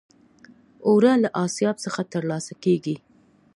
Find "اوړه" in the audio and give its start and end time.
0.87-1.13